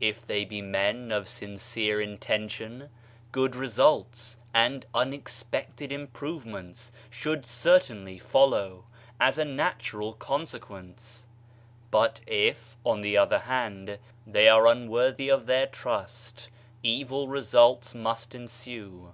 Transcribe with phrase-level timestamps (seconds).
[0.00, 2.88] If they be men of sincere intention,
[3.30, 8.84] good results and unex pected improvements should certainly follow,
[9.20, 11.26] as a natural consequence;
[11.90, 16.48] but if, on the other hand, they are unworthy of their trust,
[16.82, 19.12] evil results must ensue.